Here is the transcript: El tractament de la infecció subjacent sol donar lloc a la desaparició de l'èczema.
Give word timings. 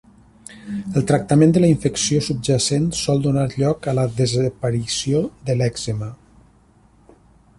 El 0.99 1.03
tractament 1.09 1.51
de 1.57 1.61
la 1.63 1.69
infecció 1.73 2.21
subjacent 2.27 2.87
sol 3.01 3.21
donar 3.27 3.45
lloc 3.59 3.89
a 3.91 3.95
la 3.99 4.05
desaparició 4.21 5.23
de 5.51 5.59
l'èczema. 5.61 6.09